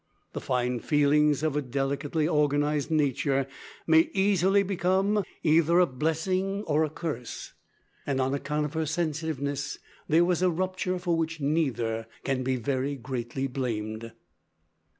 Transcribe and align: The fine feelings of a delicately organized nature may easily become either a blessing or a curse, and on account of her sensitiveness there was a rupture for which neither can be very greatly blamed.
The 0.33 0.41
fine 0.41 0.79
feelings 0.79 1.43
of 1.43 1.55
a 1.55 1.61
delicately 1.61 2.27
organized 2.27 2.89
nature 2.89 3.45
may 3.85 4.09
easily 4.15 4.63
become 4.63 5.23
either 5.43 5.77
a 5.77 5.85
blessing 5.85 6.63
or 6.63 6.83
a 6.83 6.89
curse, 6.89 7.53
and 8.07 8.19
on 8.19 8.33
account 8.33 8.65
of 8.65 8.73
her 8.73 8.87
sensitiveness 8.87 9.77
there 10.07 10.25
was 10.25 10.41
a 10.41 10.49
rupture 10.49 10.97
for 10.97 11.15
which 11.15 11.39
neither 11.39 12.07
can 12.23 12.41
be 12.41 12.55
very 12.55 12.95
greatly 12.95 13.45
blamed. 13.45 14.11